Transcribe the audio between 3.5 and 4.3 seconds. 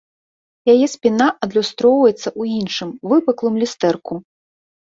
люстэрку.